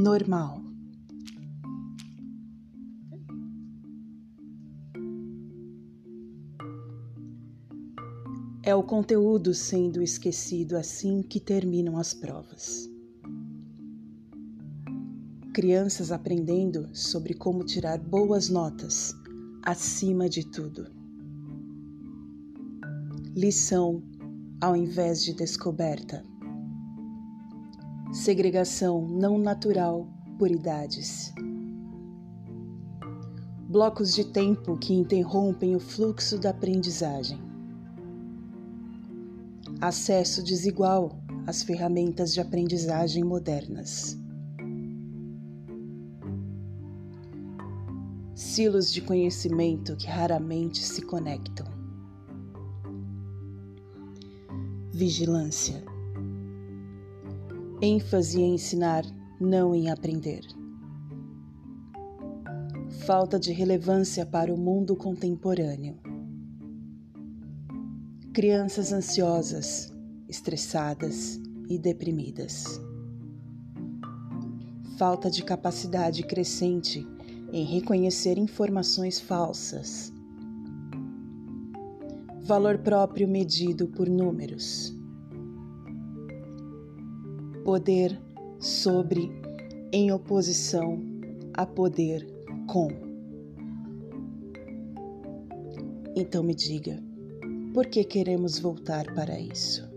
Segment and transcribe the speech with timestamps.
[0.00, 0.62] normal.
[8.62, 12.88] É o conteúdo sendo esquecido assim que terminam as provas.
[15.52, 19.14] Crianças aprendendo sobre como tirar boas notas,
[19.62, 20.86] acima de tudo.
[23.34, 24.02] Lição
[24.60, 26.24] ao invés de descoberta.
[28.12, 30.04] Segregação não natural
[30.36, 31.32] por idades.
[33.68, 37.38] Blocos de tempo que interrompem o fluxo da aprendizagem.
[39.80, 44.18] Acesso desigual às ferramentas de aprendizagem modernas.
[48.34, 51.66] Silos de conhecimento que raramente se conectam.
[54.92, 55.99] Vigilância.
[57.82, 59.04] Ênfase em ensinar,
[59.40, 60.42] não em aprender.
[63.06, 65.98] Falta de relevância para o mundo contemporâneo.
[68.32, 69.92] Crianças ansiosas,
[70.28, 72.80] estressadas e deprimidas.
[74.98, 77.06] Falta de capacidade crescente
[77.52, 80.12] em reconhecer informações falsas
[82.50, 84.99] valor próprio medido por números.
[87.64, 88.18] Poder
[88.58, 89.30] sobre,
[89.92, 90.98] em oposição
[91.54, 92.26] a poder
[92.66, 92.88] com.
[96.16, 97.02] Então me diga,
[97.74, 99.89] por que queremos voltar para isso?